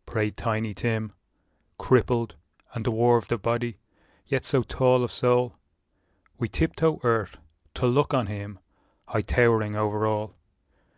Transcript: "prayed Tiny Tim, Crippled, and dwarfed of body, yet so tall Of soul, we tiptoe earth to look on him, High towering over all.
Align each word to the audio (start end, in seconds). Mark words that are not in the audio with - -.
"prayed 0.04 0.36
Tiny 0.36 0.74
Tim, 0.74 1.14
Crippled, 1.78 2.34
and 2.74 2.84
dwarfed 2.84 3.32
of 3.32 3.40
body, 3.40 3.78
yet 4.26 4.44
so 4.44 4.62
tall 4.62 5.02
Of 5.02 5.10
soul, 5.10 5.54
we 6.36 6.50
tiptoe 6.50 7.00
earth 7.02 7.38
to 7.76 7.86
look 7.86 8.12
on 8.12 8.26
him, 8.26 8.58
High 9.06 9.22
towering 9.22 9.74
over 9.74 10.04
all. 10.06 10.34